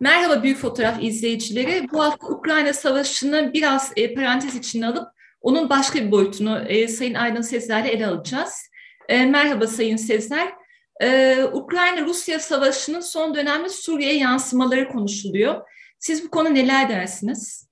Merhaba 0.00 0.42
Büyük 0.42 0.58
Fotoğraf 0.58 1.02
izleyicileri. 1.02 1.86
Bu 1.92 2.04
hafta 2.04 2.26
Ukrayna 2.26 2.72
Savaşı'nı 2.72 3.50
biraz 3.54 3.92
e, 3.96 4.14
parantez 4.14 4.56
içine 4.56 4.86
alıp 4.86 5.08
onun 5.40 5.70
başka 5.70 5.98
bir 6.06 6.10
boyutunu 6.10 6.58
e, 6.58 6.88
Sayın 6.88 7.14
Aydın 7.14 7.42
Sezer'le 7.42 7.84
ele 7.84 8.06
alacağız. 8.06 8.70
E, 9.08 9.26
merhaba 9.26 9.66
Sayın 9.66 9.96
Sezer. 9.96 10.59
E, 11.02 11.44
Ukrayna-Rusya 11.44 12.38
Savaşı'nın 12.38 13.00
son 13.00 13.34
dönemde 13.34 13.68
Suriye'ye 13.68 14.18
yansımaları 14.18 14.88
konuşuluyor. 14.88 15.60
Siz 15.98 16.24
bu 16.24 16.30
konu 16.30 16.54
neler 16.54 16.88
dersiniz? 16.88 17.70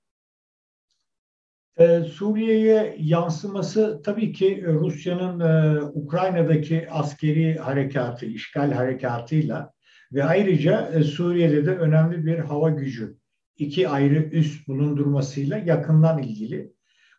Ee, 1.79 2.01
Suriye'ye 2.03 2.95
yansıması 2.99 4.01
tabii 4.05 4.33
ki 4.33 4.63
Rusya'nın 4.67 5.39
e, 5.39 5.81
Ukrayna'daki 5.81 6.87
askeri 6.91 7.55
harekatı, 7.55 8.25
işgal 8.25 8.71
harekatıyla 8.71 9.73
ve 10.13 10.23
ayrıca 10.23 10.91
e, 10.93 11.03
Suriye'de 11.03 11.65
de 11.65 11.77
önemli 11.77 12.25
bir 12.25 12.39
hava 12.39 12.69
gücü, 12.69 13.17
iki 13.57 13.89
ayrı 13.89 14.23
üs 14.23 14.67
bulundurmasıyla 14.67 15.57
yakından 15.57 16.23
ilgili. 16.23 16.73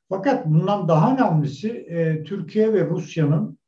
Fakat 0.08 0.46
bundan 0.46 0.88
daha 0.88 1.14
önemlisi 1.14 1.68
e, 1.70 2.24
Türkiye 2.24 2.72
ve 2.72 2.84
Rusya'nın 2.84 3.59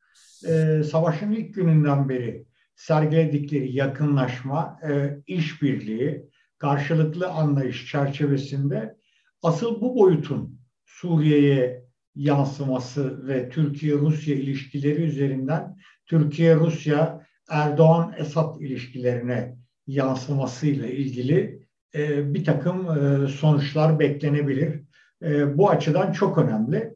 e, 0.45 0.83
savaşın 0.83 1.33
ilk 1.33 1.55
gününden 1.55 2.09
beri 2.09 2.47
sergiledikleri 2.77 3.77
yakınlaşma, 3.77 4.79
e, 4.89 5.19
işbirliği, 5.27 6.29
karşılıklı 6.59 7.29
anlayış 7.29 7.91
çerçevesinde 7.91 8.97
asıl 9.43 9.81
bu 9.81 9.97
boyutun 9.97 10.61
Suriye'ye 10.87 11.85
yansıması 12.15 13.27
ve 13.29 13.49
Türkiye-Rusya 13.49 14.35
ilişkileri 14.35 15.03
üzerinden 15.03 15.77
Türkiye-Rusya 16.07 17.27
Erdoğan-Esad 17.49 18.61
ilişkilerine 18.61 19.57
yansımasıyla 19.87 20.87
ilgili 20.87 21.67
e, 21.95 22.35
bir 22.35 22.45
takım 22.45 22.91
e, 22.91 23.29
sonuçlar 23.29 23.99
beklenebilir. 23.99 24.83
E, 25.23 25.59
bu 25.59 25.71
açıdan 25.71 26.13
çok 26.13 26.39
önemli. 26.39 26.95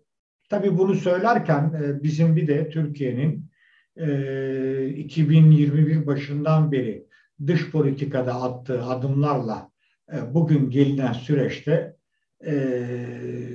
Tabii 0.48 0.78
bunu 0.78 0.94
söylerken 0.94 1.72
e, 1.82 2.02
bizim 2.02 2.36
bir 2.36 2.46
de 2.46 2.68
Türkiye'nin 2.68 3.50
e, 3.96 4.88
2021 4.88 6.06
başından 6.06 6.72
beri 6.72 7.06
dış 7.46 7.70
politikada 7.70 8.42
attığı 8.42 8.84
adımlarla 8.84 9.70
e, 10.12 10.34
bugün 10.34 10.70
gelinen 10.70 11.12
süreçte 11.12 11.96
e, 12.46 12.54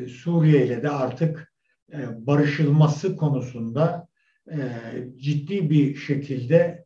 Suriye 0.10 0.66
ile 0.66 0.84
de 0.84 0.90
artık 0.90 1.54
e, 1.94 2.28
barışılması 2.28 3.16
konusunda 3.16 4.08
e, 4.52 4.58
ciddi 5.18 5.70
bir 5.70 5.96
şekilde 5.96 6.86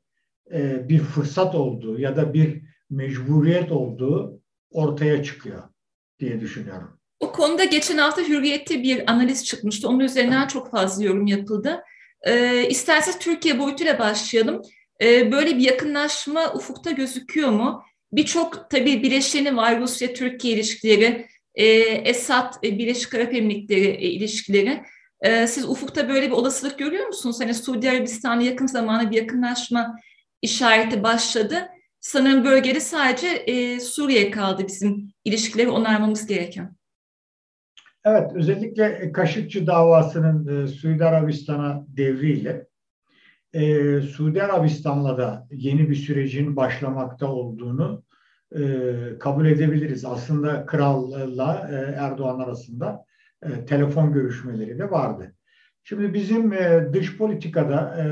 e, 0.51 0.89
bir 0.89 0.99
fırsat 0.99 1.55
olduğu 1.55 1.99
ya 1.99 2.15
da 2.15 2.33
bir 2.33 2.61
mecburiyet 2.89 3.71
olduğu 3.71 4.41
ortaya 4.71 5.23
çıkıyor 5.23 5.63
diye 6.19 6.41
düşünüyorum. 6.41 6.94
O 7.19 7.31
konuda 7.31 7.63
geçen 7.63 7.97
hafta 7.97 8.21
Hürriyet'te 8.21 8.83
bir 8.83 9.11
analiz 9.11 9.45
çıkmıştı. 9.45 9.87
Onun 9.89 9.99
üzerinden 9.99 10.47
çok 10.47 10.71
fazla 10.71 11.03
yorum 11.03 11.27
yapıldı. 11.27 11.83
E, 12.21 12.63
isterseniz 12.69 13.19
Türkiye 13.19 13.59
boyutuyla 13.59 13.99
başlayalım. 13.99 14.61
E, 15.01 15.31
böyle 15.31 15.57
bir 15.57 15.61
yakınlaşma 15.61 16.53
ufukta 16.53 16.91
gözüküyor 16.91 17.49
mu? 17.49 17.83
Birçok 18.11 18.69
tabii 18.69 19.03
bileşeni 19.03 19.57
var 19.57 19.81
Rusya-Türkiye 19.81 20.53
ilişkileri, 20.53 21.27
e, 21.55 21.65
Esad, 21.81 22.53
e, 22.63 22.77
Birleşik 22.77 23.15
Arap 23.15 23.33
Emirlikleri 23.33 23.87
e, 23.87 24.09
ilişkileri. 24.09 24.83
E, 25.21 25.47
siz 25.47 25.69
ufukta 25.69 26.09
böyle 26.09 26.27
bir 26.27 26.31
olasılık 26.31 26.79
görüyor 26.79 27.07
musunuz? 27.07 27.37
Hani 27.39 27.53
Suudi 27.53 27.89
Arabistan'la 27.89 28.43
yakın 28.43 28.67
zamanda 28.67 29.11
bir 29.11 29.17
yakınlaşma 29.17 29.95
işareti 30.41 31.03
başladı. 31.03 31.67
Sanırım 31.99 32.45
bölgede 32.45 32.79
sadece 32.79 33.27
e, 33.27 33.79
Suriye 33.79 34.31
kaldı 34.31 34.67
bizim 34.67 35.13
ilişkileri 35.25 35.69
onarmamız 35.69 36.27
gereken. 36.27 36.75
Evet, 38.05 38.31
özellikle 38.35 39.11
Kaşıkçı 39.11 39.67
davasının 39.67 40.63
e, 40.63 40.67
Suudi 40.67 41.05
Arabistan'a 41.05 41.85
devriyle 41.87 42.67
e, 43.53 44.01
Suudi 44.01 44.43
Arabistan'la 44.43 45.17
da 45.17 45.47
yeni 45.51 45.89
bir 45.89 45.95
sürecin 45.95 46.55
başlamakta 46.55 47.31
olduğunu 47.31 48.03
e, 48.55 48.61
kabul 49.19 49.45
edebiliriz. 49.45 50.05
Aslında 50.05 50.65
kralla 50.65 51.69
e, 51.71 51.75
Erdoğan 51.75 52.39
arasında 52.39 53.05
e, 53.43 53.65
telefon 53.65 54.13
görüşmeleri 54.13 54.79
de 54.79 54.91
vardı. 54.91 55.35
Şimdi 55.83 56.13
bizim 56.13 56.53
e, 56.53 56.89
dış 56.93 57.17
politikada 57.17 57.97
e, 57.97 58.05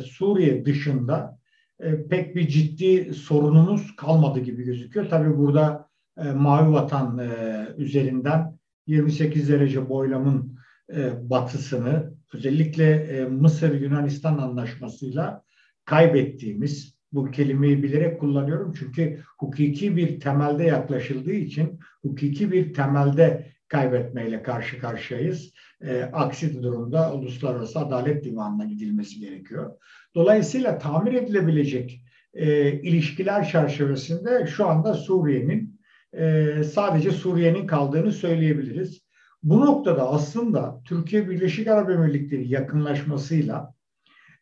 Suriye 0.00 0.64
dışında 0.64 1.38
e, 1.80 2.06
pek 2.08 2.36
bir 2.36 2.48
ciddi 2.48 3.14
sorunumuz 3.14 3.96
kalmadı 3.96 4.40
gibi 4.40 4.64
gözüküyor. 4.64 5.08
Tabii 5.08 5.38
burada 5.38 5.88
e, 6.18 6.32
Mavi 6.32 6.72
Vatan 6.72 7.18
e, 7.18 7.28
üzerinden 7.76 8.58
28 8.88 9.48
derece 9.48 9.88
boylamın 9.88 10.58
e, 10.96 11.30
batısını 11.30 12.14
özellikle 12.34 12.94
e, 12.94 13.24
Mısır-Yunanistan 13.24 14.38
anlaşmasıyla 14.38 15.42
kaybettiğimiz 15.84 16.98
bu 17.12 17.30
kelimeyi 17.30 17.82
bilerek 17.82 18.20
kullanıyorum 18.20 18.74
çünkü 18.78 19.20
hukuki 19.38 19.96
bir 19.96 20.20
temelde 20.20 20.64
yaklaşıldığı 20.64 21.32
için 21.32 21.80
hukuki 22.02 22.52
bir 22.52 22.74
temelde 22.74 23.52
kaybetmeyle 23.68 24.42
karşı 24.42 24.78
karşıyayız. 24.78 25.52
E, 25.80 26.02
aksi 26.02 26.62
durumda 26.62 27.14
Uluslararası 27.14 27.78
Adalet 27.78 28.24
Divanı'na 28.24 28.64
gidilmesi 28.64 29.20
gerekiyor. 29.20 29.72
Dolayısıyla 30.14 30.78
tamir 30.78 31.12
edilebilecek 31.12 32.04
e, 32.34 32.72
ilişkiler 32.72 33.48
çerçevesinde 33.48 34.46
şu 34.46 34.66
anda 34.66 34.94
Suriye'nin 34.94 35.77
e, 36.12 36.54
sadece 36.64 37.10
Suriye'nin 37.10 37.66
kaldığını 37.66 38.12
söyleyebiliriz. 38.12 39.02
Bu 39.42 39.60
noktada 39.60 40.08
aslında 40.10 40.80
Türkiye 40.84 41.28
Birleşik 41.30 41.68
Arap 41.68 41.90
Emirlikleri 41.90 42.48
yakınlaşmasıyla 42.48 43.74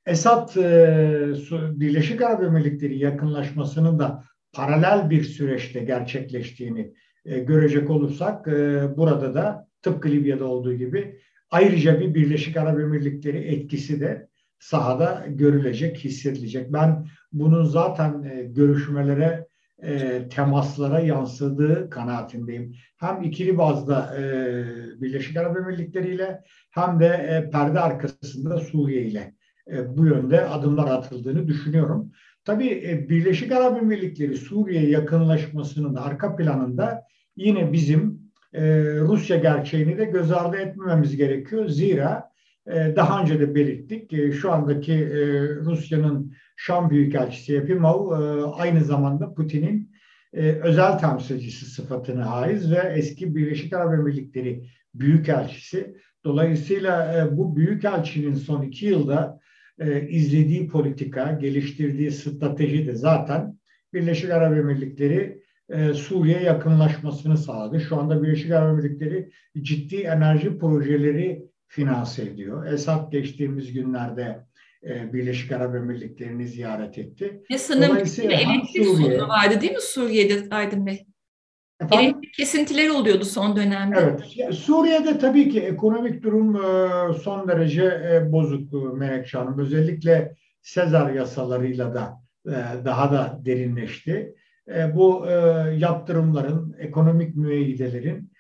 Esad 0.07 0.57
e, 0.57 1.81
Birleşik 1.81 2.23
Arap 2.23 2.43
Emirlikleri 2.43 2.99
yakınlaşmasının 2.99 3.99
da 3.99 4.25
paralel 4.53 5.11
bir 5.11 5.25
süreçte 5.25 5.81
gerçekleştiğini 5.81 6.93
e, 7.25 7.39
görecek 7.39 7.91
olursak 7.91 8.49
e, 8.49 8.83
burada 8.97 9.35
da 9.35 9.69
tıpkı 9.83 10.09
Libya'da 10.09 10.45
olduğu 10.45 10.75
gibi 10.75 11.19
ayrıca 11.51 12.01
bir 12.01 12.15
Birleşik 12.15 12.57
Arap 12.57 12.81
Emirlikleri 12.81 13.39
etkisi 13.39 14.01
de 14.01 14.29
sahada 14.59 15.27
görülecek, 15.29 15.97
hissedilecek. 16.05 16.73
Ben 16.73 17.07
bunun 17.33 17.65
zaten 17.65 18.23
e, 18.23 18.43
görüşmelere, 18.43 19.47
e, 19.87 20.29
temaslara 20.29 21.01
yansıdığı 21.01 21.91
kanaatindeyim. 21.91 22.75
Hem 22.97 23.23
ikili 23.23 23.59
bazda 23.59 24.17
e, 24.17 24.23
Birleşik 25.03 25.37
Arap 25.37 25.57
Emirlikleri 25.57 26.15
ile 26.15 26.43
hem 26.71 27.01
de 27.01 27.07
e, 27.07 27.51
perde 27.51 27.81
arkasında 27.81 28.59
Suriye 28.59 29.03
ile 29.03 29.35
e, 29.73 29.97
bu 29.97 30.07
yönde 30.07 30.47
adımlar 30.47 30.91
atıldığını 30.91 31.49
düşünüyorum. 31.49 32.13
Tabii 32.45 32.69
e, 32.69 33.09
Birleşik 33.09 33.53
Arap 33.53 33.83
Emirlikleri 33.83 34.37
Suriye 34.37 34.89
yakınlaşmasının 34.89 35.95
arka 35.95 36.37
planında 36.37 37.03
yine 37.37 37.73
bizim 37.73 38.27
e, 38.53 38.63
Rusya 39.01 39.37
gerçeğini 39.37 39.99
de 39.99 40.05
göz 40.05 40.33
ardı 40.33 40.57
etmememiz 40.57 41.17
gerekiyor. 41.17 41.69
Zira 41.69 42.31
e, 42.67 42.97
daha 42.97 43.23
önce 43.23 43.41
de 43.41 43.55
belirttik 43.55 44.13
e, 44.13 44.33
şu 44.33 44.53
andaki 44.53 44.93
e, 44.93 45.21
Rusya'nın 45.49 46.33
Şam 46.57 46.91
Büyükelçisi 46.91 47.57
Epimov 47.57 48.13
e, 48.13 48.45
aynı 48.45 48.85
zamanda 48.85 49.35
Putin'in 49.35 49.93
e, 50.33 50.53
özel 50.53 50.99
temsilcisi 50.99 51.65
sıfatını 51.65 52.23
haiz 52.23 52.71
ve 52.71 52.93
eski 52.97 53.37
Birleşik 53.37 53.73
Arap 53.73 53.95
Emirlikleri 53.95 54.69
Büyükelçisi. 54.95 55.97
Dolayısıyla 56.25 57.15
e, 57.19 57.37
bu 57.37 57.57
Büyükelçinin 57.57 58.35
son 58.35 58.63
iki 58.63 58.87
yılda 58.87 59.41
e, 59.79 60.09
izlediği 60.09 60.69
politika, 60.69 61.33
geliştirdiği 61.33 62.11
strateji 62.11 62.87
de 62.87 62.95
zaten 62.95 63.59
Birleşik 63.95 64.31
Arap 64.31 64.57
Emirlikleri 64.57 65.43
e, 65.69 65.95
Suriye 65.95 66.41
yakınlaşmasını 66.41 67.39
sağladı. 67.39 67.81
Şu 67.81 67.97
anda 67.97 68.23
Birleşik 68.23 68.51
Arap 68.51 68.79
Emirlikleri 68.79 69.31
ciddi 69.63 69.97
enerji 69.97 70.59
projeleri 70.59 71.47
finanse 71.69 72.23
ediyor. 72.23 72.67
Esad 72.67 73.13
geçtiğimiz 73.13 73.73
günlerde 73.73 74.46
e, 74.89 75.13
Birleşik 75.13 75.53
Arap 75.53 75.75
Emirlikleri'ni 75.75 76.47
ziyaret 76.47 76.99
etti. 76.99 77.43
Ve 77.51 77.59
sanırım 77.59 77.97
elektrik 77.97 78.87
Suriye, 78.87 78.97
sorunu 78.97 79.29
vardı 79.29 79.61
değil 79.61 79.73
mi 79.73 79.81
Suriye'de 79.81 80.55
Aydın 80.55 80.87
Bey? 80.87 81.07
Efendim? 81.81 82.05
Elektrik 82.05 82.35
kesintileri 82.35 82.93
oluyordu 82.93 83.25
son 83.25 83.57
dönemde. 83.57 83.99
Evet. 84.01 84.55
Suriye'de 84.55 85.19
tabii 85.19 85.49
ki 85.49 85.61
ekonomik 85.61 86.23
durum 86.23 86.57
e, 86.57 87.13
son 87.13 87.49
derece 87.49 87.85
e, 87.85 88.33
bozuk 88.33 88.75
e, 88.75 88.77
Melekşe 88.77 89.39
Hanım. 89.39 89.59
Özellikle 89.59 90.35
Sezar 90.63 91.11
yasalarıyla 91.11 91.95
da 91.95 92.27
daha 92.85 93.13
da 93.13 93.41
derinleşti. 93.45 94.35
Bu 94.95 95.27
yaptırımların, 95.79 96.77
ekonomik 96.79 97.37
müeyyidelerin 97.37 98.33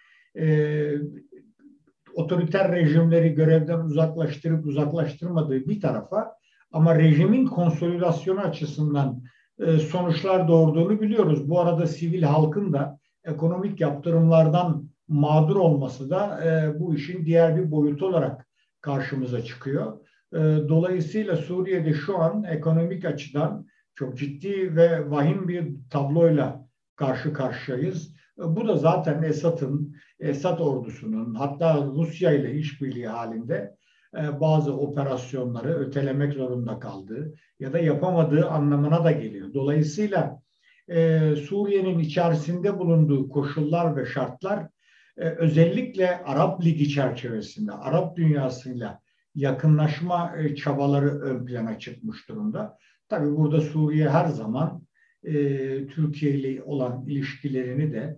otoriter 2.17 2.73
rejimleri 2.73 3.35
görevden 3.35 3.79
uzaklaştırıp 3.79 4.67
uzaklaştırmadığı 4.67 5.67
bir 5.67 5.81
tarafa 5.81 6.33
ama 6.73 6.99
rejimin 6.99 7.47
konsolidasyonu 7.47 8.41
açısından 8.41 9.23
e, 9.59 9.79
sonuçlar 9.79 10.49
doğurduğunu 10.49 11.01
biliyoruz. 11.01 11.49
Bu 11.51 11.61
arada 11.61 11.87
sivil 11.87 12.23
halkın 12.23 12.73
da 12.73 12.99
ekonomik 13.25 13.81
yaptırımlardan 13.81 14.89
mağdur 15.09 15.57
olması 15.57 16.11
da 16.11 16.45
e, 16.45 16.81
bu 16.81 16.95
işin 16.95 17.25
diğer 17.25 17.57
bir 17.57 17.71
boyutu 17.71 18.07
olarak 18.07 18.47
karşımıza 18.81 19.45
çıkıyor. 19.45 19.99
E, 20.33 20.39
dolayısıyla 20.69 21.37
Suriye'de 21.37 21.93
şu 21.93 22.19
an 22.19 22.45
ekonomik 22.45 23.05
açıdan 23.05 23.67
çok 23.95 24.19
ciddi 24.19 24.77
ve 24.77 25.11
vahim 25.11 25.49
bir 25.49 25.75
tabloyla 25.91 26.67
karşı 26.97 27.33
karşıyayız. 27.33 28.16
Bu 28.39 28.69
da 28.69 28.77
zaten 28.77 29.23
Esad'ın, 29.23 29.97
Esad 30.21 30.59
ordusunun 30.59 31.35
hatta 31.35 31.85
Rusya 31.85 32.33
ile 32.33 32.55
işbirliği 32.55 33.09
halinde 33.09 33.77
e, 34.15 34.41
bazı 34.41 34.77
operasyonları 34.77 35.75
ötelemek 35.75 36.33
zorunda 36.33 36.79
kaldığı 36.79 37.35
ya 37.61 37.73
da 37.73 37.79
yapamadığı 37.79 38.47
anlamına 38.47 39.05
da 39.05 39.13
geliyor. 39.13 39.55
Dolayısıyla 39.55 40.43
e, 40.89 41.21
Suriye'nin 41.37 41.99
içerisinde 41.99 42.79
bulunduğu 42.79 43.29
koşullar 43.29 43.97
ve 43.97 44.07
şartlar 44.07 44.69
e, 45.17 45.29
özellikle 45.29 46.25
Arap 46.25 46.65
Ligi 46.65 46.89
çerçevesinde 46.89 47.73
Arap 47.73 48.17
dünyasıyla 48.17 49.01
yakınlaşma 49.35 50.35
çabaları 50.57 51.21
ön 51.21 51.47
plana 51.47 51.79
çıkmış 51.79 52.29
durumda. 52.29 52.79
Tabii 53.09 53.37
burada 53.37 53.61
Suriye 53.61 54.09
her 54.09 54.27
zaman 54.27 54.87
Türkiye 55.91 56.33
ile 56.33 56.63
olan 56.63 57.05
ilişkilerini 57.07 57.93
de 57.93 58.17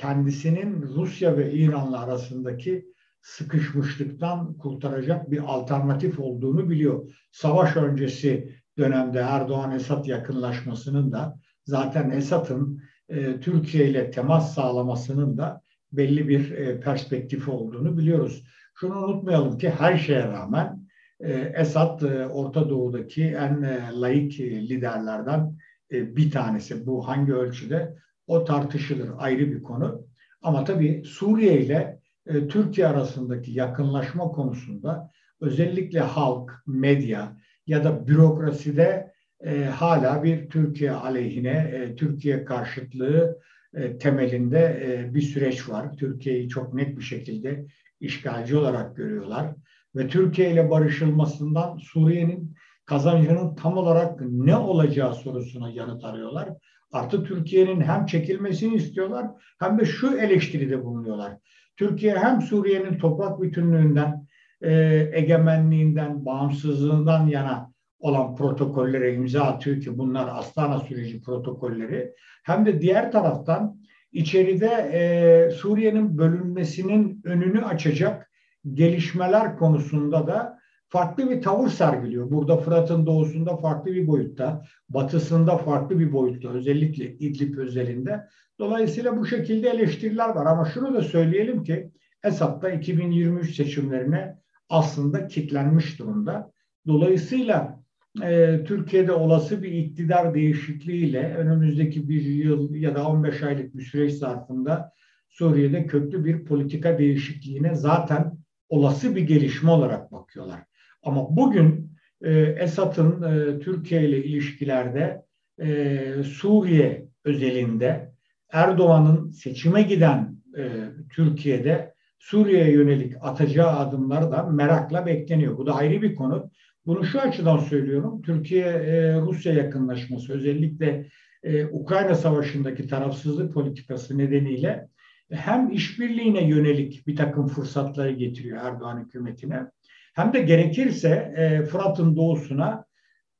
kendisinin 0.00 0.82
Rusya 0.82 1.36
ve 1.36 1.52
İran'la 1.52 2.00
arasındaki 2.00 2.86
sıkışmışlıktan 3.20 4.58
kurtaracak 4.58 5.30
bir 5.30 5.38
alternatif 5.38 6.20
olduğunu 6.20 6.70
biliyor. 6.70 7.10
Savaş 7.30 7.76
öncesi 7.76 8.52
dönemde 8.78 9.18
Erdoğan-Esad 9.18 10.06
yakınlaşmasının 10.06 11.12
da 11.12 11.38
zaten 11.64 12.10
Esad'ın 12.10 12.82
e, 13.08 13.40
Türkiye 13.40 13.88
ile 13.88 14.10
temas 14.10 14.54
sağlamasının 14.54 15.38
da 15.38 15.62
belli 15.92 16.28
bir 16.28 16.50
e, 16.50 16.80
perspektifi 16.80 17.50
olduğunu 17.50 17.98
biliyoruz. 17.98 18.44
Şunu 18.74 19.04
unutmayalım 19.04 19.58
ki 19.58 19.70
her 19.70 19.98
şeye 19.98 20.26
rağmen 20.26 20.88
e, 21.20 21.32
Esad 21.32 22.02
e, 22.02 22.26
Orta 22.26 22.68
Doğu'daki 22.70 23.24
en 23.24 23.62
e, 23.62 24.00
laik 24.00 24.40
e, 24.40 24.68
liderlerden 24.68 25.56
e, 25.92 26.16
bir 26.16 26.30
tanesi. 26.30 26.86
Bu 26.86 27.08
hangi 27.08 27.34
ölçüde 27.34 27.96
o 28.30 28.44
tartışılır 28.44 29.10
ayrı 29.18 29.52
bir 29.52 29.62
konu. 29.62 30.06
Ama 30.42 30.64
tabii 30.64 31.02
Suriye 31.04 31.60
ile 31.60 32.00
e, 32.26 32.48
Türkiye 32.48 32.86
arasındaki 32.86 33.52
yakınlaşma 33.52 34.24
konusunda 34.24 35.10
özellikle 35.40 36.00
halk, 36.00 36.62
medya 36.66 37.36
ya 37.66 37.84
da 37.84 38.08
bürokraside 38.08 39.12
e, 39.40 39.64
hala 39.64 40.22
bir 40.22 40.48
Türkiye 40.48 40.92
aleyhine, 40.92 41.70
e, 41.74 41.94
Türkiye 41.96 42.44
karşıtlığı 42.44 43.38
e, 43.74 43.98
temelinde 43.98 44.82
e, 44.84 45.14
bir 45.14 45.22
süreç 45.22 45.68
var. 45.68 45.96
Türkiye'yi 45.96 46.48
çok 46.48 46.74
net 46.74 46.98
bir 46.98 47.02
şekilde 47.02 47.66
işgalci 48.00 48.56
olarak 48.56 48.96
görüyorlar 48.96 49.54
ve 49.96 50.08
Türkiye 50.08 50.52
ile 50.52 50.70
barışılmasından 50.70 51.78
Suriye'nin 51.78 52.54
kazancının 52.84 53.54
tam 53.54 53.76
olarak 53.76 54.20
ne 54.20 54.56
olacağı 54.56 55.14
sorusuna 55.14 55.70
yanıt 55.70 56.04
arıyorlar. 56.04 56.48
Artı 56.92 57.24
Türkiye'nin 57.24 57.80
hem 57.80 58.06
çekilmesini 58.06 58.74
istiyorlar 58.74 59.26
hem 59.58 59.78
de 59.78 59.84
şu 59.84 60.16
eleştiride 60.16 60.84
bulunuyorlar. 60.84 61.36
Türkiye 61.76 62.18
hem 62.18 62.42
Suriye'nin 62.42 62.98
toprak 62.98 63.42
bütünlüğünden, 63.42 64.26
e, 64.60 64.72
egemenliğinden, 65.12 66.24
bağımsızlığından 66.24 67.26
yana 67.26 67.72
olan 67.98 68.36
protokollere 68.36 69.14
imza 69.14 69.42
atıyor 69.42 69.80
ki 69.80 69.98
bunlar 69.98 70.28
Astana 70.28 70.78
süreci 70.78 71.22
protokolleri. 71.22 72.12
Hem 72.44 72.66
de 72.66 72.80
diğer 72.80 73.12
taraftan 73.12 73.80
içeride 74.12 74.90
e, 74.92 75.50
Suriye'nin 75.50 76.18
bölünmesinin 76.18 77.20
önünü 77.24 77.64
açacak 77.64 78.30
gelişmeler 78.74 79.56
konusunda 79.56 80.26
da 80.26 80.59
farklı 80.90 81.30
bir 81.30 81.42
tavır 81.42 81.68
sergiliyor. 81.68 82.30
Burada 82.30 82.56
Fırat'ın 82.56 83.06
doğusunda 83.06 83.56
farklı 83.56 83.92
bir 83.92 84.06
boyutta, 84.06 84.64
batısında 84.88 85.58
farklı 85.58 85.98
bir 85.98 86.12
boyutta 86.12 86.48
özellikle 86.48 87.14
İdlib 87.14 87.58
özelinde. 87.58 88.26
Dolayısıyla 88.58 89.16
bu 89.18 89.26
şekilde 89.26 89.70
eleştiriler 89.70 90.28
var 90.28 90.46
ama 90.46 90.64
şunu 90.64 90.94
da 90.94 91.02
söyleyelim 91.02 91.64
ki 91.64 91.90
Esad 92.24 92.62
da 92.62 92.70
2023 92.70 93.56
seçimlerine 93.56 94.36
aslında 94.68 95.26
kitlenmiş 95.26 95.98
durumda. 95.98 96.52
Dolayısıyla 96.86 97.80
e, 98.22 98.60
Türkiye'de 98.64 99.12
olası 99.12 99.62
bir 99.62 99.72
iktidar 99.72 100.34
değişikliğiyle 100.34 101.34
önümüzdeki 101.34 102.08
bir 102.08 102.22
yıl 102.22 102.74
ya 102.74 102.94
da 102.94 103.08
15 103.08 103.42
aylık 103.42 103.76
bir 103.76 103.82
süreç 103.82 104.12
zarfında 104.12 104.92
Suriye'de 105.28 105.86
köklü 105.86 106.24
bir 106.24 106.44
politika 106.44 106.98
değişikliğine 106.98 107.74
zaten 107.74 108.38
olası 108.68 109.16
bir 109.16 109.22
gelişme 109.22 109.70
olarak 109.70 110.12
bakıyorlar. 110.12 110.69
Ama 111.02 111.36
bugün 111.36 111.90
e, 112.22 112.32
Esad'ın 112.40 113.22
e, 113.22 113.58
Türkiye 113.58 114.08
ile 114.08 114.24
ilişkilerde 114.24 115.22
e, 115.60 116.22
Suriye 116.22 117.08
özelinde 117.24 118.12
Erdoğan'ın 118.52 119.30
seçime 119.30 119.82
giden 119.82 120.36
e, 120.58 120.70
Türkiye'de 121.14 121.94
Suriye'ye 122.18 122.72
yönelik 122.72 123.14
atacağı 123.20 123.78
adımlar 123.78 124.32
da 124.32 124.42
merakla 124.42 125.06
bekleniyor. 125.06 125.58
Bu 125.58 125.66
da 125.66 125.74
ayrı 125.74 126.02
bir 126.02 126.14
konu. 126.14 126.50
Bunu 126.86 127.04
şu 127.04 127.20
açıdan 127.20 127.58
söylüyorum. 127.58 128.22
Türkiye-Rusya 128.22 129.52
e, 129.52 129.56
yakınlaşması 129.56 130.32
özellikle 130.32 131.06
e, 131.42 131.66
Ukrayna 131.66 132.14
Savaşı'ndaki 132.14 132.86
tarafsızlık 132.86 133.54
politikası 133.54 134.18
nedeniyle 134.18 134.88
hem 135.30 135.70
işbirliğine 135.70 136.48
yönelik 136.48 137.06
bir 137.06 137.16
takım 137.16 137.46
fırsatları 137.46 138.12
getiriyor 138.12 138.58
Erdoğan 138.62 139.04
hükümetine 139.04 139.66
hem 140.14 140.32
de 140.32 140.40
gerekirse 140.40 141.34
e, 141.36 141.62
Fırat'ın 141.62 142.16
doğusuna 142.16 142.84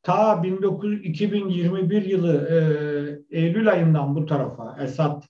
ta 0.03 0.43
19, 0.43 1.05
2021 1.05 2.03
yılı 2.03 2.49
e, 2.49 2.57
Eylül 3.39 3.71
ayından 3.71 4.15
bu 4.15 4.27
tarafa 4.27 4.77
Esad 4.83 5.23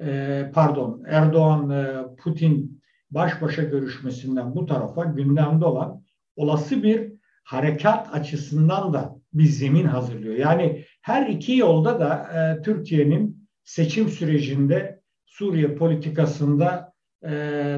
e, 0.00 0.50
pardon 0.54 1.02
Erdoğan 1.06 1.70
e, 1.70 1.94
Putin 2.18 2.82
baş 3.10 3.42
başa 3.42 3.62
görüşmesinden 3.62 4.54
bu 4.54 4.66
tarafa 4.66 5.04
gündemde 5.04 5.64
olan 5.64 6.02
olası 6.36 6.82
bir 6.82 7.12
harekat 7.44 8.14
açısından 8.14 8.92
da 8.92 9.16
bir 9.32 9.44
zemin 9.44 9.86
hazırlıyor. 9.86 10.34
Yani 10.34 10.84
her 11.02 11.26
iki 11.26 11.56
yolda 11.56 12.00
da 12.00 12.14
e, 12.16 12.62
Türkiye'nin 12.62 13.48
seçim 13.64 14.08
sürecinde 14.08 15.00
Suriye 15.26 15.74
politikasında 15.74 16.92
e, 17.22 17.30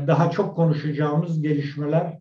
daha 0.06 0.30
çok 0.30 0.56
konuşacağımız 0.56 1.42
gelişmeler 1.42 2.18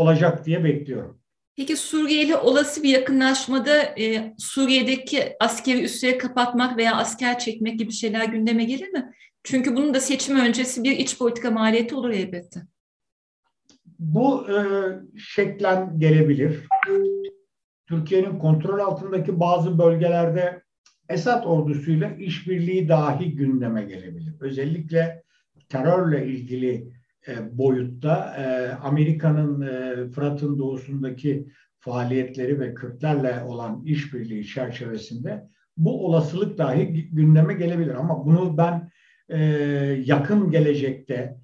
olacak 0.00 0.46
diye 0.46 0.64
bekliyorum. 0.64 1.20
Peki 1.56 1.76
Suriye 1.76 2.22
ile 2.22 2.36
olası 2.36 2.82
bir 2.82 2.88
yakınlaşmada 2.88 3.82
e, 3.82 4.34
Suriye'deki 4.38 5.36
askeri 5.40 5.82
üsleri 5.82 6.18
kapatmak 6.18 6.76
veya 6.76 6.96
asker 6.96 7.38
çekmek 7.38 7.78
gibi 7.78 7.92
şeyler 7.92 8.24
gündeme 8.24 8.64
gelir 8.64 8.88
mi? 8.88 9.12
Çünkü 9.44 9.76
bunun 9.76 9.94
da 9.94 10.00
seçim 10.00 10.40
öncesi 10.40 10.84
bir 10.84 10.92
iç 10.96 11.18
politika 11.18 11.50
maliyeti 11.50 11.94
olur 11.94 12.10
elbette. 12.10 12.60
Bu 13.98 14.50
e, 14.50 14.56
şeklen 15.18 15.98
gelebilir. 15.98 16.66
Türkiye'nin 17.86 18.38
kontrol 18.38 18.78
altındaki 18.78 19.40
bazı 19.40 19.78
bölgelerde 19.78 20.62
Esad 21.08 21.44
ordusuyla 21.44 22.10
işbirliği 22.10 22.88
dahi 22.88 23.34
gündeme 23.34 23.82
gelebilir. 23.82 24.34
Özellikle 24.40 25.22
terörle 25.68 26.26
ilgili 26.26 26.99
boyutta 27.52 28.34
e, 28.38 28.72
Amerika'nın 28.72 29.60
e, 29.60 30.08
Fırat'ın 30.10 30.58
doğusundaki 30.58 31.46
faaliyetleri 31.78 32.60
ve 32.60 32.74
Kürtlerle 32.74 33.42
olan 33.44 33.82
işbirliği 33.84 34.46
çerçevesinde 34.46 35.48
bu 35.76 36.06
olasılık 36.06 36.58
dahi 36.58 37.08
gündeme 37.12 37.54
gelebilir. 37.54 37.94
Ama 37.94 38.26
bunu 38.26 38.56
ben 38.56 38.90
yakın 39.96 40.50
gelecekte 40.50 41.36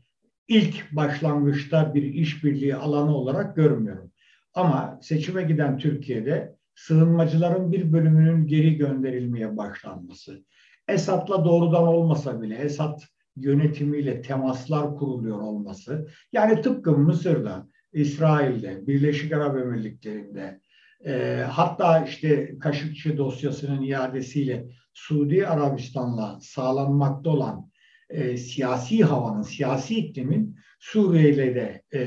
ilk 0.48 0.92
başlangıçta 0.92 1.94
bir 1.94 2.02
işbirliği 2.02 2.76
alanı 2.76 3.16
olarak 3.16 3.56
görmüyorum. 3.56 4.12
Ama 4.54 4.98
seçime 5.02 5.42
giden 5.42 5.78
Türkiye'de 5.78 6.56
sığınmacıların 6.74 7.72
bir 7.72 7.92
bölümünün 7.92 8.46
geri 8.46 8.76
gönderilmeye 8.76 9.56
başlanması, 9.56 10.44
Esad'la 10.88 11.44
doğrudan 11.44 11.86
olmasa 11.86 12.42
bile 12.42 12.54
Esad 12.54 13.00
yönetimiyle 13.36 14.22
temaslar 14.22 14.96
kuruluyor 14.96 15.40
olması, 15.40 16.08
yani 16.32 16.62
tıpkı 16.62 16.92
Mısır'da, 16.92 17.68
İsrail'de, 17.92 18.86
Birleşik 18.86 19.32
Arap 19.32 19.56
Emirlikleri'nde, 19.58 20.60
E, 21.06 21.44
hatta 21.50 22.04
işte 22.04 22.58
Kaşıkçı 22.58 23.18
dosyasının 23.18 23.82
iadesiyle 23.82 24.66
Suudi 24.92 25.46
Arabistan'la 25.46 26.38
sağlanmakta 26.40 27.30
olan 27.30 27.70
e, 28.10 28.36
siyasi 28.36 29.04
havanın, 29.04 29.42
siyasi 29.42 29.94
iklimin 29.98 30.56
Suriye 30.80 31.30
ile 31.30 31.54
de 31.54 31.82
e, 31.92 32.00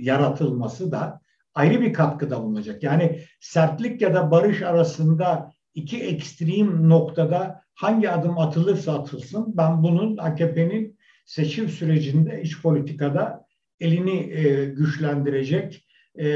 yaratılması 0.00 0.92
da 0.92 1.20
ayrı 1.54 1.80
bir 1.80 1.92
katkıda 1.92 2.42
bulunacak. 2.42 2.82
Yani 2.82 3.20
sertlik 3.40 4.02
ya 4.02 4.14
da 4.14 4.30
barış 4.30 4.62
arasında 4.62 5.52
iki 5.74 6.02
ekstrem 6.02 6.88
noktada 6.88 7.62
hangi 7.74 8.10
adım 8.10 8.38
atılırsa 8.38 8.98
atılsın 8.98 9.56
ben 9.56 9.82
bunun 9.82 10.16
AKP'nin 10.16 10.98
seçim 11.26 11.68
sürecinde 11.68 12.42
iç 12.42 12.62
politikada 12.62 13.44
elini 13.80 14.32
e, 14.32 14.64
güçlendirecek 14.64 15.86
e, 16.20 16.28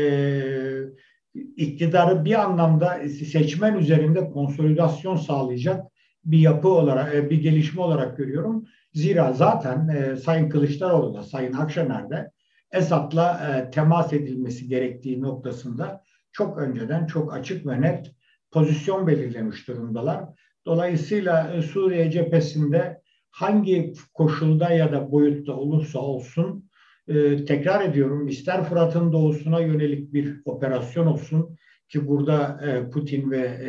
iktidarı 1.56 2.24
bir 2.24 2.42
anlamda 2.42 3.08
seçmen 3.08 3.78
üzerinde 3.78 4.30
konsolidasyon 4.30 5.16
sağlayacak 5.16 5.86
bir 6.24 6.38
yapı 6.38 6.68
olarak, 6.68 7.14
e, 7.14 7.30
bir 7.30 7.42
gelişme 7.42 7.82
olarak 7.82 8.16
görüyorum. 8.16 8.66
Zira 8.92 9.32
zaten 9.32 9.88
e, 9.88 10.16
Sayın 10.16 10.48
Kılıçdaroğlu 10.48 11.14
da, 11.14 11.22
Sayın 11.22 11.52
Akşener 11.52 12.10
de 12.10 12.30
Esad'la 12.72 13.40
e, 13.48 13.70
temas 13.70 14.12
edilmesi 14.12 14.68
gerektiği 14.68 15.22
noktasında 15.22 16.04
çok 16.32 16.58
önceden 16.58 17.06
çok 17.06 17.34
açık 17.34 17.66
ve 17.66 17.80
net 17.80 18.14
pozisyon 18.54 19.06
belirlemiş 19.06 19.68
durumdalar. 19.68 20.24
Dolayısıyla 20.66 21.52
e, 21.52 21.62
Suriye 21.62 22.10
cephesinde 22.10 23.00
hangi 23.30 23.92
koşulda 24.12 24.70
ya 24.70 24.92
da 24.92 25.12
boyutta 25.12 25.52
olursa 25.52 25.98
olsun 25.98 26.70
e, 27.08 27.44
tekrar 27.44 27.84
ediyorum 27.84 28.28
ister 28.28 28.64
Fırat'ın 28.64 29.12
doğusuna 29.12 29.60
yönelik 29.60 30.12
bir 30.12 30.42
operasyon 30.44 31.06
olsun 31.06 31.56
ki 31.88 32.08
burada 32.08 32.60
e, 32.66 32.90
Putin 32.90 33.30
ve 33.30 33.60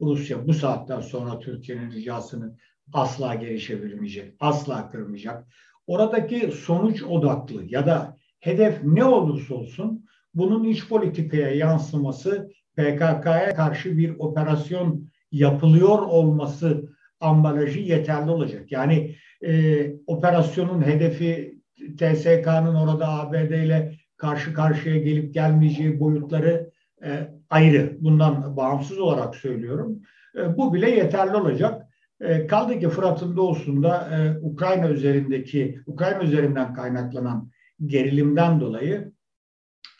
Rusya 0.00 0.46
bu 0.46 0.54
saatten 0.54 1.00
sonra 1.00 1.38
Türkiye'nin 1.38 1.90
ricasını 1.90 2.56
asla 2.92 3.34
geri 3.34 3.60
çevirmeyecek, 3.60 4.34
asla 4.40 4.90
kırmayacak. 4.90 5.46
Oradaki 5.86 6.52
sonuç 6.52 7.02
odaklı 7.02 7.64
ya 7.64 7.86
da 7.86 8.16
hedef 8.40 8.84
ne 8.84 9.04
olursa 9.04 9.54
olsun 9.54 10.04
bunun 10.34 10.64
iç 10.64 10.88
politikaya 10.88 11.54
yansıması 11.54 12.50
PKK'ya 12.76 13.54
karşı 13.54 13.98
bir 13.98 14.14
operasyon 14.18 15.08
yapılıyor 15.32 15.98
olması 15.98 16.88
ambalajı 17.20 17.80
yeterli 17.80 18.30
olacak. 18.30 18.72
Yani 18.72 19.16
e, 19.44 19.92
operasyonun 20.06 20.82
hedefi 20.82 21.58
TSK'nın 21.98 22.74
orada 22.74 23.08
ABD 23.08 23.50
ile 23.50 23.94
karşı 24.16 24.54
karşıya 24.54 24.98
gelip 24.98 25.34
gelmeyeceği 25.34 26.00
boyutları 26.00 26.70
e, 27.04 27.30
ayrı. 27.50 27.96
Bundan 28.00 28.56
bağımsız 28.56 28.98
olarak 28.98 29.36
söylüyorum. 29.36 30.02
E, 30.36 30.56
bu 30.56 30.74
bile 30.74 30.90
yeterli 30.90 31.36
olacak. 31.36 31.86
E, 32.20 32.46
kaldı 32.46 32.80
ki 32.80 32.88
Fırat'ın 32.88 33.36
doğusunda 33.36 34.08
e, 34.16 34.38
Ukrayna 34.40 34.88
üzerindeki, 34.88 35.80
Ukrayna 35.86 36.22
üzerinden 36.22 36.74
kaynaklanan 36.74 37.50
gerilimden 37.86 38.60
dolayı 38.60 39.12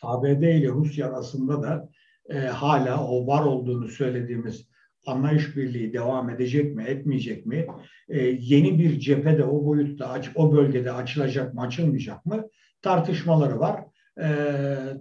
ABD 0.01 0.41
ile 0.41 0.67
Rusya 0.67 1.07
arasında 1.07 1.63
da 1.63 1.89
e, 2.29 2.39
hala 2.39 3.07
o 3.07 3.27
var 3.27 3.45
olduğunu 3.45 3.87
söylediğimiz 3.87 4.67
anlayış 5.05 5.57
birliği 5.57 5.93
devam 5.93 6.29
edecek 6.29 6.75
mi, 6.75 6.83
etmeyecek 6.83 7.45
mi? 7.45 7.67
E, 8.09 8.19
yeni 8.39 8.79
bir 8.79 8.99
cephede 8.99 9.43
o 9.43 9.65
boyutta, 9.65 10.21
o 10.35 10.53
bölgede 10.53 10.91
açılacak 10.91 11.53
mı, 11.53 11.61
açılmayacak 11.61 12.25
mı? 12.25 12.47
Tartışmaları 12.81 13.59
var. 13.59 13.83
E, 14.21 14.27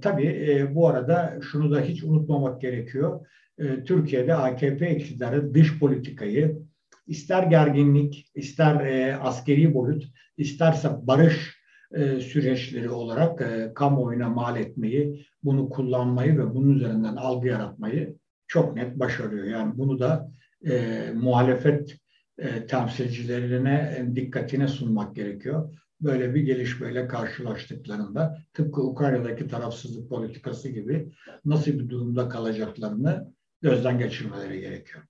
tabii 0.01 0.27
e, 0.27 0.75
bu 0.75 0.89
arada 0.89 1.39
şunu 1.43 1.73
da 1.73 1.81
hiç 1.81 2.03
unutmamak 2.05 2.61
gerekiyor. 2.61 3.27
E, 3.59 3.85
Türkiye'de 3.85 4.35
AKP 4.35 4.97
iktidarı 4.97 5.55
dış 5.55 5.79
politikayı 5.79 6.59
ister 7.07 7.43
gerginlik, 7.43 8.31
ister 8.35 8.87
e, 8.87 9.17
askeri 9.17 9.75
boyut, 9.75 10.05
isterse 10.37 10.89
barış 11.03 11.62
e, 11.95 12.21
süreçleri 12.21 12.91
olarak 12.91 13.41
e, 13.41 13.73
kamuoyuna 13.75 14.29
mal 14.29 14.57
etmeyi, 14.57 15.27
bunu 15.43 15.69
kullanmayı 15.69 16.39
ve 16.39 16.55
bunun 16.55 16.75
üzerinden 16.75 17.17
algı 17.17 17.49
yaratmayı 17.49 18.17
çok 18.47 18.77
net 18.77 18.99
başarıyor. 18.99 19.45
Yani 19.45 19.79
bunu 19.79 19.99
da 19.99 20.31
e, 20.71 21.07
muhalefet 21.15 21.97
e, 22.39 22.67
temsilcilerine 22.67 23.97
e, 23.99 24.17
dikkatine 24.17 24.69
sunmak 24.69 25.17
gerekiyor. 25.17 25.79
Böyle 26.01 26.35
bir 26.35 26.41
gelişmeyle 26.41 27.09
karşılaştıklarında 27.09 28.39
tıpkı 28.55 28.83
Ukrayna'daki 28.83 29.49
tarafsızlık 29.49 30.11
politikası 30.11 30.69
gibi 30.69 31.13
nasıl 31.45 31.73
bir 31.73 31.89
durumda 31.89 32.29
kalacaklarını 32.29 33.33
gözden 33.63 33.99
geçirmeleri 33.99 34.61
gerekiyor. 34.61 35.05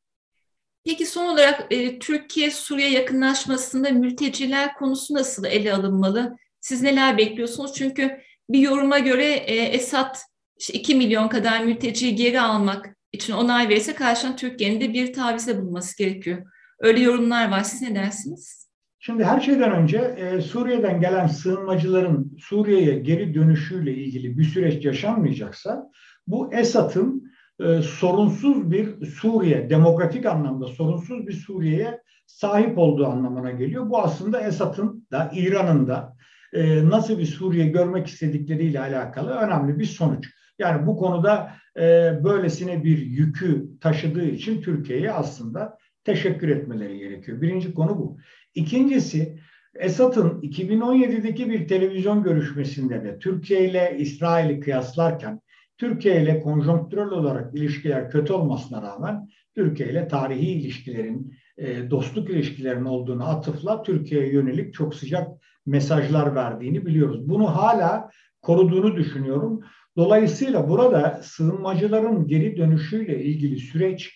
Peki 0.84 1.06
son 1.06 1.26
olarak 1.26 1.66
e, 1.70 1.98
Türkiye-Suriye 1.98 2.90
yakınlaşmasında 2.90 3.90
mülteciler 3.90 4.74
konusu 4.74 5.14
nasıl 5.14 5.44
ele 5.44 5.74
alınmalı? 5.74 6.36
Siz 6.62 6.82
neler 6.82 7.18
bekliyorsunuz? 7.18 7.74
Çünkü 7.74 8.20
bir 8.50 8.58
yoruma 8.58 8.98
göre 8.98 9.24
e, 9.24 9.54
Esad 9.56 10.16
işte 10.58 10.72
2 10.72 10.94
milyon 10.94 11.28
kadar 11.28 11.64
mülteciyi 11.64 12.14
geri 12.14 12.40
almak 12.40 12.96
için 13.12 13.32
onay 13.32 13.68
verirse 13.68 13.94
karşına 13.94 14.36
Türkiye'nin 14.36 14.80
de 14.80 14.92
bir 14.92 15.12
tavizde 15.12 15.58
bulunması 15.60 15.98
gerekiyor. 15.98 16.38
Öyle 16.80 17.00
yorumlar 17.00 17.50
var. 17.50 17.62
Siz 17.62 17.82
ne 17.82 17.94
dersiniz? 17.94 18.68
Şimdi 18.98 19.24
her 19.24 19.40
şeyden 19.40 19.72
önce 19.72 19.98
e, 19.98 20.40
Suriye'den 20.40 21.00
gelen 21.00 21.26
sığınmacıların 21.26 22.36
Suriye'ye 22.38 22.98
geri 22.98 23.34
dönüşüyle 23.34 23.94
ilgili 23.94 24.38
bir 24.38 24.44
süreç 24.44 24.84
yaşanmayacaksa 24.84 25.90
bu 26.26 26.54
Esad'ın 26.54 27.32
e, 27.60 27.82
sorunsuz 27.82 28.70
bir 28.70 29.06
Suriye, 29.06 29.70
demokratik 29.70 30.26
anlamda 30.26 30.66
sorunsuz 30.66 31.26
bir 31.26 31.32
Suriye'ye 31.32 32.02
sahip 32.26 32.78
olduğu 32.78 33.06
anlamına 33.06 33.50
geliyor. 33.50 33.90
Bu 33.90 33.98
aslında 33.98 34.40
Esad'ın 34.40 35.06
da 35.12 35.30
İran'ın 35.34 35.86
da 35.86 36.16
e, 36.52 36.88
nasıl 36.88 37.18
bir 37.18 37.26
Suriye 37.26 37.66
görmek 37.66 38.06
istedikleriyle 38.06 38.80
alakalı 38.80 39.30
önemli 39.30 39.78
bir 39.78 39.84
sonuç. 39.84 40.28
Yani 40.58 40.86
bu 40.86 40.96
konuda 40.96 41.52
e, 41.76 41.80
böylesine 42.24 42.84
bir 42.84 42.98
yükü 42.98 43.68
taşıdığı 43.80 44.26
için 44.26 44.62
Türkiye'ye 44.62 45.12
aslında 45.12 45.78
teşekkür 46.04 46.48
etmeleri 46.48 46.98
gerekiyor. 46.98 47.40
Birinci 47.40 47.74
konu 47.74 47.98
bu. 47.98 48.18
İkincisi 48.54 49.38
Esad'ın 49.74 50.40
2017'deki 50.40 51.50
bir 51.50 51.68
televizyon 51.68 52.22
görüşmesinde 52.22 53.04
de 53.04 53.18
Türkiye 53.18 53.68
ile 53.70 53.96
İsrail'i 53.98 54.60
kıyaslarken 54.60 55.40
Türkiye 55.78 56.22
ile 56.22 56.40
konjonktürel 56.40 57.08
olarak 57.08 57.54
ilişkiler 57.54 58.10
kötü 58.10 58.32
olmasına 58.32 58.82
rağmen 58.82 59.28
Türkiye 59.54 59.88
ile 59.88 60.08
tarihi 60.08 60.46
ilişkilerin, 60.46 61.34
e, 61.58 61.90
dostluk 61.90 62.30
ilişkilerinin 62.30 62.84
olduğunu 62.84 63.28
atıfla 63.28 63.82
Türkiye'ye 63.82 64.32
yönelik 64.32 64.74
çok 64.74 64.94
sıcak 64.94 65.28
mesajlar 65.66 66.34
verdiğini 66.34 66.86
biliyoruz. 66.86 67.28
Bunu 67.28 67.56
hala 67.56 68.10
koruduğunu 68.42 68.96
düşünüyorum. 68.96 69.60
Dolayısıyla 69.96 70.68
burada 70.68 71.20
sığınmacıların 71.22 72.26
geri 72.26 72.56
dönüşüyle 72.56 73.24
ilgili 73.24 73.58
süreç 73.58 74.12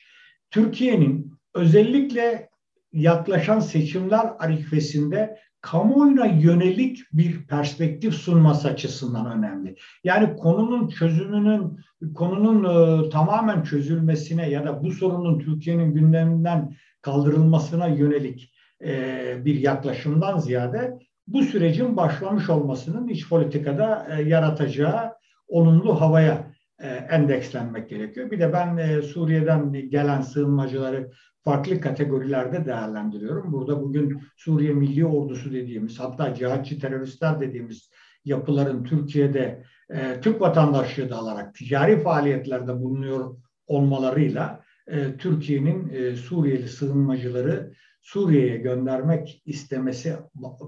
Türkiye'nin 0.50 1.32
özellikle 1.54 2.48
yaklaşan 2.92 3.60
seçimler 3.60 4.30
arifesinde 4.38 5.38
kamuoyuna 5.60 6.26
yönelik 6.26 6.98
bir 7.12 7.46
perspektif 7.46 8.14
sunması 8.14 8.68
açısından 8.68 9.38
önemli. 9.38 9.76
Yani 10.04 10.36
konunun 10.36 10.88
çözümünün, 10.88 11.78
konunun 12.14 12.64
e, 12.64 13.08
tamamen 13.08 13.62
çözülmesine 13.62 14.50
ya 14.50 14.64
da 14.64 14.82
bu 14.82 14.90
sorunun 14.90 15.38
Türkiye'nin 15.38 15.94
gündeminden 15.94 16.74
kaldırılmasına 17.02 17.86
yönelik 17.86 18.52
e, 18.84 19.44
bir 19.44 19.60
yaklaşımdan 19.60 20.38
ziyade 20.38 20.98
bu 21.26 21.42
sürecin 21.42 21.96
başlamış 21.96 22.50
olmasının 22.50 23.08
iç 23.08 23.28
politikada 23.28 24.06
e, 24.10 24.22
yaratacağı 24.22 25.12
olumlu 25.48 26.00
havaya 26.00 26.52
e, 26.78 26.88
endekslenmek 26.88 27.90
gerekiyor. 27.90 28.30
Bir 28.30 28.40
de 28.40 28.52
ben 28.52 28.76
e, 28.76 29.02
Suriye'den 29.02 29.72
gelen 29.72 30.20
sığınmacıları 30.20 31.10
farklı 31.44 31.80
kategorilerde 31.80 32.66
değerlendiriyorum. 32.66 33.52
Burada 33.52 33.82
bugün 33.82 34.22
Suriye 34.36 34.72
Milli 34.72 35.06
Ordusu 35.06 35.52
dediğimiz 35.52 36.00
hatta 36.00 36.34
cihatçı 36.34 36.80
teröristler 36.80 37.40
dediğimiz 37.40 37.90
yapıların 38.24 38.84
Türkiye'de 38.84 39.64
e, 39.90 40.20
Türk 40.20 40.40
vatandaşlığı 40.40 41.10
da 41.10 41.16
alarak 41.16 41.54
ticari 41.54 42.02
faaliyetlerde 42.02 42.80
bulunuyor 42.80 43.36
olmalarıyla 43.66 44.60
e, 44.86 45.16
Türkiye'nin 45.16 45.88
e, 45.88 46.16
Suriyeli 46.16 46.68
sığınmacıları 46.68 47.72
Suriye'ye 48.06 48.56
göndermek 48.56 49.42
istemesi 49.46 50.16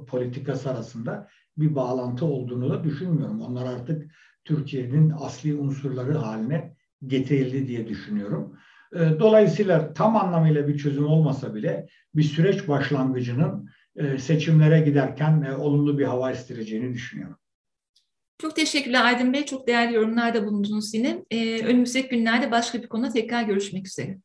politikası 0.08 0.70
arasında 0.70 1.28
bir 1.56 1.74
bağlantı 1.74 2.24
olduğunu 2.26 2.70
da 2.70 2.84
düşünmüyorum. 2.84 3.40
Onlar 3.40 3.66
artık 3.66 4.12
Türkiye'nin 4.44 5.12
asli 5.18 5.54
unsurları 5.54 6.12
haline 6.12 6.76
getirildi 7.06 7.68
diye 7.68 7.88
düşünüyorum. 7.88 8.58
Ee, 8.94 8.98
dolayısıyla 9.18 9.92
tam 9.92 10.16
anlamıyla 10.16 10.68
bir 10.68 10.78
çözüm 10.78 11.06
olmasa 11.06 11.54
bile 11.54 11.88
bir 12.14 12.22
süreç 12.22 12.68
başlangıcının 12.68 13.70
e, 13.96 14.18
seçimlere 14.18 14.80
giderken 14.80 15.42
e, 15.42 15.56
olumlu 15.56 15.98
bir 15.98 16.04
hava 16.04 16.30
estireceğini 16.30 16.94
düşünüyorum. 16.94 17.38
Çok 18.38 18.56
teşekkürler 18.56 19.04
Aydın 19.04 19.32
Bey. 19.32 19.44
Çok 19.44 19.66
değerli 19.66 19.94
yorumlarda 19.94 20.46
bulundunuz 20.46 20.94
yine. 20.94 21.24
Ee, 21.30 21.62
önümüzdeki 21.64 22.08
günlerde 22.08 22.50
başka 22.50 22.82
bir 22.82 22.88
konuda 22.88 23.08
tekrar 23.08 23.42
görüşmek 23.42 23.86
üzere. 23.86 24.18